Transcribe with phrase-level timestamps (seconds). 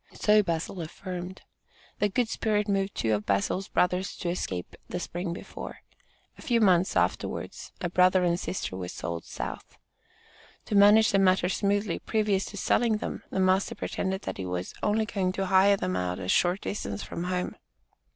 [0.13, 1.43] So Bazil affirmed.
[1.99, 5.81] The good spirit moved two of Bazil's brothers to escape the spring before.
[6.39, 9.77] A few months afterwards a brother and sister were sold south.
[10.65, 14.73] To manage the matter smoothly, previous to selling them, the master pretended that he was
[14.81, 17.55] "only going to hire them out a short distance from home."